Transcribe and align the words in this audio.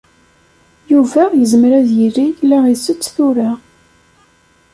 Yuba 0.91 1.23
yezmer 1.39 1.71
ad 1.79 1.89
yili 1.97 2.27
la 2.49 2.59
isett 2.73 3.11
tura. 3.15 3.49